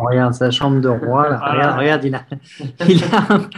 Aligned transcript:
Regarde 0.00 0.34
sa 0.34 0.50
chambre 0.50 0.80
de 0.80 0.88
roi. 0.88 1.28
Là. 1.28 1.38
Regarde, 1.40 1.78
regarde, 1.78 2.04
il 2.04 2.14
a, 2.14 2.24
il, 2.88 3.04
a 3.04 3.32
un, 3.34 3.48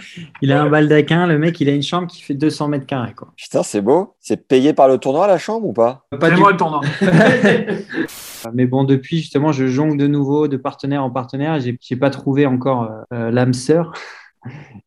il 0.41 0.53
a 0.53 0.63
un 0.63 0.69
baldaquin. 0.71 1.27
Le 1.27 1.39
mec, 1.39 1.61
il 1.61 1.69
a 1.69 1.73
une 1.73 1.83
chambre 1.83 2.07
qui 2.07 2.23
fait 2.23 2.35
200 2.35 2.69
mètres 2.69 2.87
carrés. 2.87 3.15
Quoi. 3.15 3.33
Putain, 3.37 3.63
c'est 3.63 3.81
beau. 3.81 4.15
C'est 4.21 4.47
payé 4.49 4.73
par 4.73 4.89
le 4.89 4.99
tournoi 4.99 5.27
la 5.27 5.39
chambre 5.39 5.67
ou 5.67 5.73
pas? 5.73 6.07
Pas 6.19 6.31
du- 6.31 6.37
moi 6.41 6.53
le 6.53 6.57
tournant. 6.57 6.81
Mais 8.55 8.67
bon, 8.67 8.85
depuis, 8.85 9.19
justement, 9.19 9.53
je 9.53 9.67
jongle 9.67 9.97
de 9.97 10.07
nouveau 10.07 10.49
de 10.49 10.57
partenaire 10.57 11.05
en 11.05 11.11
partenaire. 11.11 11.59
J'ai 11.61 11.97
pas 11.97 12.11
trouvé 12.11 12.47
encore 12.47 12.91
euh, 13.13 13.31
l'âme 13.31 13.53
sœur. 13.53 13.93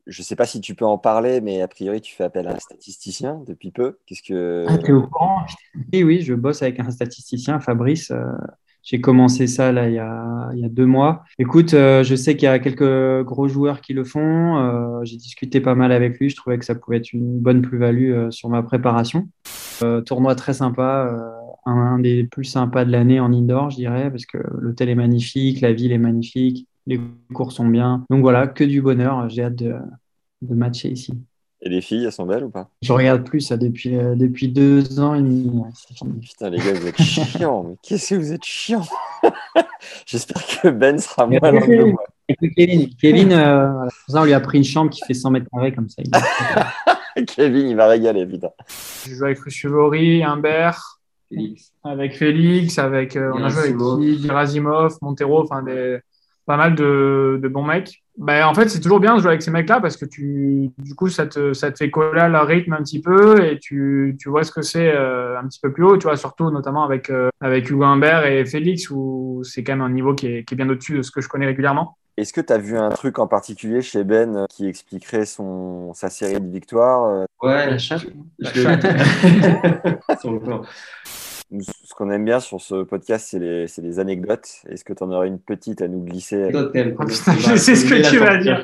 Je 0.06 0.22
sais 0.22 0.36
pas 0.36 0.46
si 0.46 0.60
tu 0.60 0.76
peux 0.76 0.86
en 0.86 0.98
parler, 0.98 1.40
mais 1.40 1.62
a 1.62 1.68
priori, 1.70 2.02
tu 2.02 2.14
fais 2.14 2.26
appel 2.26 2.46
à 2.48 2.52
un 2.56 2.60
statisticien 2.60 3.42
depuis 3.48 3.72
peu. 3.72 3.98
Qu'est-ce 4.06 4.22
que. 4.22 4.66
Ah, 4.68 4.78
t'es 4.78 4.92
au 4.92 5.04
courant? 5.08 5.46
Oui, 5.94 6.04
oui, 6.04 6.22
je 6.22 6.34
bosse 6.34 6.62
avec 6.62 6.80
un 6.82 6.92
statisticien, 6.92 7.62
Fabrice. 7.62 8.12
euh, 8.12 8.26
j'ai 8.86 9.02
commencé 9.02 9.48
ça 9.48 9.72
là 9.74 9.90
il 9.90 9.96
y 9.96 10.00
a, 10.00 10.50
il 10.54 10.60
y 10.60 10.66
a 10.66 10.70
deux 10.70 10.86
mois. 10.86 11.24
Écoute, 11.40 11.74
euh, 11.74 12.04
je 12.04 12.16
sais 12.16 12.38
qu'il 12.38 12.46
y 12.46 12.50
a 12.50 12.60
quelques 12.60 13.24
gros 13.26 13.48
joueurs 13.50 13.82
qui 13.82 13.94
le 13.94 14.04
font. 14.06 14.58
euh, 14.58 15.04
j'ai 15.04 15.18
discuté 15.18 15.60
pas 15.60 15.76
mal 15.76 15.92
avec 15.92 16.20
lui. 16.20 16.30
Je 16.30 16.36
trouvais 16.38 16.58
que 16.58 16.66
ça 16.66 16.76
pouvait 16.76 16.98
être 16.98 17.12
une 17.12 17.40
bonne 17.40 17.62
plus-value 17.62 18.14
euh, 18.14 18.32
sur 18.32 18.48
ma 18.50 18.64
préparation. 18.64 19.28
Euh, 19.84 20.02
tournoi 20.02 20.36
très 20.36 20.54
sympa, 20.54 21.10
euh, 21.12 21.72
un, 21.72 21.96
un 21.96 22.00
des 22.00 22.24
plus 22.24 22.46
sympas 22.46 22.86
de 22.86 22.92
l'année 22.92 23.20
en 23.20 23.34
indoor, 23.34 23.72
je 23.72 23.78
dirais, 23.78 24.10
parce 24.10 24.26
que 24.26 24.38
l'hôtel 24.60 24.88
est 24.90 24.96
magnifique, 24.96 25.62
la 25.62 25.74
ville 25.74 25.92
est 25.92 25.98
magnifique, 25.98 26.68
les 26.88 27.02
cours 27.34 27.52
sont 27.52 27.68
bien. 27.68 28.06
Donc 28.10 28.22
voilà, 28.22 28.48
que 28.48 28.64
du 28.64 28.82
bonheur. 28.82 29.28
J'ai 29.30 29.44
hâte 29.44 29.56
de, 29.56 29.74
de 30.44 30.54
matcher 30.54 30.92
ici. 30.92 31.14
Et 31.68 31.70
les 31.70 31.82
filles, 31.82 32.06
elles 32.06 32.12
sont 32.12 32.28
belles 32.28 32.44
ou 32.44 32.50
pas? 32.52 32.70
Je 32.84 32.94
regarde 32.94 33.24
plus 33.24 33.42
ça 33.42 33.58
depuis, 33.58 33.98
euh, 33.98 34.14
depuis 34.16 34.50
deux 34.50 35.00
ans 35.00 35.16
et 35.16 35.22
demi. 35.22 35.52
Putain, 36.22 36.52
les 36.52 36.60
gars, 36.60 36.74
vous 36.74 36.86
êtes 36.88 37.02
chiants. 37.02 37.64
Mais 37.68 37.76
qu'est-ce 37.82 38.14
que 38.14 38.20
vous 38.20 38.34
êtes 38.34 38.44
chiants? 38.46 38.86
J'espère 40.06 40.44
que 40.62 40.68
Ben 40.70 41.00
sera 41.00 41.26
moins 41.26 41.40
loin 41.52 41.62
que 41.62 41.84
moi. 41.92 42.04
Kevin, 42.56 42.90
Kevin 43.02 43.34
euh, 43.34 43.72
voilà. 43.72 43.90
Pour 44.06 44.14
ça, 44.14 44.22
on 44.22 44.26
lui 44.26 44.34
a 44.34 44.40
pris 44.40 44.60
une 44.60 44.64
chambre 44.64 44.92
qui 44.92 45.02
fait 45.08 45.14
100 45.16 45.32
mètres 45.32 45.48
carrés 45.52 45.74
comme 45.74 45.90
ça. 45.90 46.04
Il- 46.04 47.26
Kevin, 47.26 47.68
il 47.70 47.76
va 47.76 47.88
régaler, 47.88 48.28
putain. 48.28 48.50
Je 49.08 49.16
joue 49.16 49.26
avec 49.26 49.40
Chevori, 49.50 50.24
Humbert, 50.24 51.00
avec 51.84 52.16
Félix, 52.16 52.78
avec, 52.78 53.16
euh, 53.16 53.32
on 53.34 53.44
a 53.44 53.50
joué 53.50 53.64
avec 53.64 54.22
Gerasimov. 54.22 54.98
Montero, 55.02 55.42
enfin 55.42 55.64
des, 55.64 55.98
pas 56.46 56.58
mal 56.58 56.76
de, 56.76 57.40
de 57.42 57.48
bons 57.48 57.64
mecs. 57.64 58.04
Ben, 58.18 58.46
en 58.46 58.54
fait, 58.54 58.70
c'est 58.70 58.80
toujours 58.80 59.02
bien 59.02 59.16
de 59.16 59.20
jouer 59.20 59.32
avec 59.32 59.42
ces 59.42 59.52
mecs-là 59.52 59.82
parce 59.82 59.98
que 59.98 60.06
tu, 60.06 60.72
du 60.78 60.96
coup, 60.96 61.10
ça 61.10 61.28
te, 61.28 61.52
ça 61.52 61.70
te 61.72 61.78
fait 61.78 61.92
coller 61.92 62.22
à 62.22 62.30
leur 62.30 62.48
rythme 62.48 62.72
un 62.74 62.82
petit 62.82 63.02
peu 63.02 63.44
et 63.44 63.60
tu, 63.60 64.16
tu 64.20 64.30
vois 64.30 64.44
ce 64.44 64.52
que 64.52 64.62
c'est 64.62 64.90
euh, 64.96 65.38
un 65.38 65.46
petit 65.48 65.60
peu 65.60 65.74
plus 65.74 65.84
haut, 65.84 65.98
tu 65.98 66.04
vois, 66.04 66.16
surtout 66.16 66.50
notamment 66.50 66.86
avec, 66.86 67.10
euh, 67.10 67.30
avec 67.42 67.70
Hugo 67.70 67.84
Humbert 67.84 68.26
et 68.26 68.46
Félix 68.46 68.90
où 68.90 69.42
c'est 69.44 69.66
quand 69.66 69.74
même 69.74 69.82
un 69.82 69.90
niveau 69.90 70.14
qui 70.14 70.28
est, 70.28 70.44
qui 70.46 70.54
est 70.54 70.58
bien 70.58 70.70
au-dessus 70.70 70.96
de 70.98 71.02
ce 71.02 71.12
que 71.12 71.20
je 71.20 71.28
connais 71.28 71.46
régulièrement. 71.46 71.98
Est-ce 72.16 72.32
que 72.32 72.40
tu 72.40 72.54
as 72.54 72.58
vu 72.58 72.78
un 72.78 72.90
truc 72.92 73.20
en 73.20 73.28
particulier 73.28 73.82
chez 73.82 74.06
Ben 74.06 74.34
euh, 74.38 74.46
qui 74.50 74.66
expliquerait 74.66 75.26
son, 75.26 75.94
sa 75.94 76.10
série 76.10 76.40
de 76.40 76.50
victoires 76.50 77.26
Ouais, 77.42 77.70
La 77.70 77.78
chatte. 77.78 78.06
je 78.40 78.62
Ce 81.52 81.94
qu'on 81.94 82.10
aime 82.10 82.26
bien 82.26 82.40
sur 82.40 82.60
ce 82.60 82.84
podcast, 82.84 83.28
c'est 83.30 83.40
les, 83.82 84.00
anecdotes. 84.00 84.48
Est-ce 84.68 84.84
que 84.84 84.94
tu 84.94 85.04
en 85.04 85.12
aurais 85.12 85.28
une 85.28 85.40
petite 85.40 85.82
à 85.82 85.88
nous 85.88 86.04
glisser? 86.04 86.52
Oh, 86.54 87.06
putain, 87.06 87.34
je 87.38 87.56
sais 87.56 87.76
ce 87.76 87.86
que 87.86 88.10
tu 88.10 88.18
vas 88.18 88.38
dire. 88.38 88.64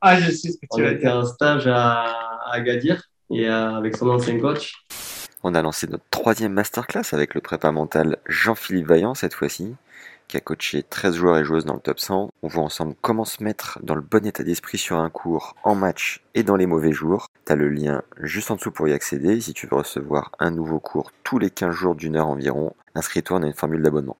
Ah, 0.00 0.20
je 0.20 0.30
sais 0.30 0.50
ce 0.50 0.56
que 0.58 0.66
On 0.70 0.76
tu 0.76 0.82
vas 0.82 0.88
a 0.88 0.92
été 0.92 1.02
dire. 1.02 1.16
en 1.16 1.24
stage 1.24 1.66
à, 1.68 2.02
à 2.02 2.54
Agadir 2.54 3.02
et 3.30 3.48
euh, 3.48 3.74
avec 3.76 3.96
son 3.96 4.08
ancien 4.10 4.38
coach. 4.40 4.72
On 5.44 5.54
a 5.54 5.62
lancé 5.62 5.86
notre 5.86 6.04
troisième 6.10 6.52
masterclass 6.52 7.12
avec 7.12 7.34
le 7.34 7.40
prépa 7.40 7.70
mental 7.70 8.16
Jean-Philippe 8.26 8.88
Vaillant 8.88 9.14
cette 9.14 9.34
fois-ci, 9.34 9.74
qui 10.28 10.36
a 10.36 10.40
coaché 10.40 10.82
13 10.82 11.16
joueurs 11.16 11.38
et 11.38 11.44
joueuses 11.44 11.64
dans 11.64 11.74
le 11.74 11.80
top 11.80 11.98
100. 11.98 12.30
On 12.42 12.48
voit 12.48 12.62
ensemble 12.62 12.94
comment 13.00 13.24
se 13.24 13.42
mettre 13.42 13.78
dans 13.82 13.94
le 13.94 14.02
bon 14.02 14.24
état 14.26 14.44
d'esprit 14.44 14.78
sur 14.78 14.98
un 14.98 15.10
cours, 15.10 15.56
en 15.64 15.74
match 15.74 16.22
et 16.34 16.42
dans 16.42 16.56
les 16.56 16.66
mauvais 16.66 16.92
jours. 16.92 17.28
T'as 17.44 17.56
le 17.56 17.68
lien 17.68 18.02
juste 18.20 18.50
en 18.50 18.56
dessous 18.56 18.70
pour 18.70 18.86
y 18.86 18.92
accéder. 18.92 19.40
Si 19.40 19.54
tu 19.54 19.66
veux 19.66 19.76
recevoir 19.76 20.30
un 20.38 20.50
nouveau 20.50 20.78
cours 20.78 21.10
tous 21.24 21.38
les 21.38 21.50
15 21.50 21.74
jours 21.74 21.94
d'une 21.94 22.16
heure 22.16 22.28
environ, 22.28 22.74
inscris-toi, 22.94 23.38
on 23.38 23.42
a 23.42 23.46
une 23.46 23.54
formule 23.54 23.82
d'abonnement. 23.82 24.18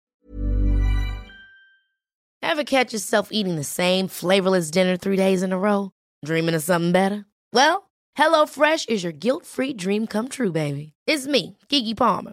Ever 2.41 2.65
catch 2.65 2.93
yourself 2.93 3.29
eating 3.31 3.57
the 3.57 3.65
same 3.65 4.09
flavorless 4.09 4.71
dinner 4.71 4.97
three 4.97 5.17
days 5.17 5.43
in 5.43 5.53
a 5.53 5.59
row? 5.59 5.91
Dreaming 6.25 6.55
of 6.55 6.63
something 6.63 6.93
better? 6.93 7.27
Well, 7.53 7.91
HelloFresh 8.17 8.89
is 8.89 9.05
your 9.05 9.13
guilt-free 9.13 9.75
dream 9.75 10.07
come 10.07 10.29
true, 10.29 10.51
baby. 10.51 10.95
It's 11.07 11.27
me, 11.27 11.59
Kiki 11.69 11.95
Palmer. 11.95 12.33